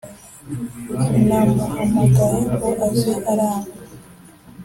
namuhamagaye 1.27 2.39
ngo 2.53 2.69
aze 2.87 3.13
aranga 3.31 3.71